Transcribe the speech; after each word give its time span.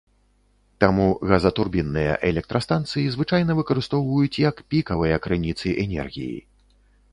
Таму 0.83 1.05
газатурбінныя 1.31 2.13
электрастанцыі 2.29 3.05
звычайна 3.17 3.51
выкарыстоўваюць 3.61 4.41
як 4.49 4.55
пікавыя 4.75 5.23
крыніцы 5.29 5.67
энергіі. 5.87 6.37